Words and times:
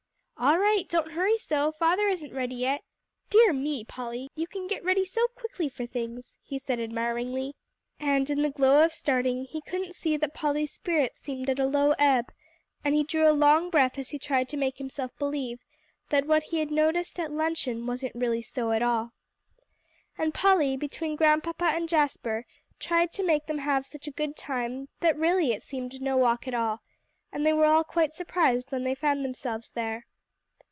"All 0.43 0.57
right, 0.57 0.89
don't 0.89 1.11
hurry 1.11 1.37
so, 1.37 1.71
father 1.71 2.07
isn't 2.07 2.33
ready 2.33 2.55
yet. 2.55 2.81
Dear 3.29 3.53
me! 3.53 3.83
Polly, 3.85 4.27
you 4.33 4.47
can 4.47 4.65
get 4.65 4.83
ready 4.83 5.05
so 5.05 5.27
quickly 5.37 5.69
for 5.69 5.85
things!" 5.85 6.39
he 6.41 6.57
said 6.57 6.79
admiringly. 6.79 7.53
And, 7.99 8.27
in 8.27 8.41
the 8.41 8.49
glow 8.49 8.83
of 8.83 8.91
starting, 8.91 9.45
he 9.45 9.61
couldn't 9.61 9.93
see 9.93 10.17
that 10.17 10.33
Polly's 10.33 10.73
spirits 10.73 11.19
seemed 11.19 11.47
at 11.51 11.59
a 11.59 11.67
low 11.67 11.91
ebb, 11.99 12.31
and 12.83 12.95
he 12.95 13.03
drew 13.03 13.29
a 13.29 13.37
long 13.37 13.69
breath 13.69 13.99
as 13.99 14.09
he 14.09 14.17
tried 14.17 14.49
to 14.49 14.57
make 14.57 14.79
himself 14.79 15.11
believe 15.19 15.59
that 16.09 16.25
what 16.25 16.45
he 16.45 16.57
had 16.57 16.71
noticed 16.71 17.19
at 17.19 17.31
luncheon 17.31 17.85
wasn't 17.85 18.15
really 18.15 18.41
so 18.41 18.71
at 18.71 18.81
all. 18.81 19.11
And 20.17 20.33
Polly, 20.33 20.75
between 20.75 21.15
Grandpapa 21.17 21.65
and 21.65 21.87
Jasper, 21.87 22.47
tried 22.79 23.13
to 23.13 23.23
make 23.23 23.45
them 23.45 23.59
have 23.59 23.85
such 23.85 24.07
a 24.07 24.11
good 24.11 24.35
time 24.35 24.89
that 25.01 25.19
really 25.19 25.51
it 25.53 25.61
seemed 25.61 26.01
no 26.01 26.17
walk 26.17 26.47
at 26.47 26.55
all, 26.55 26.81
and 27.31 27.45
they 27.45 27.53
were 27.53 27.65
all 27.65 27.83
quite 27.83 28.11
surprised 28.11 28.71
when 28.71 28.81
they 28.81 28.95
found 28.95 29.23
themselves 29.23 29.69
there. 29.69 30.07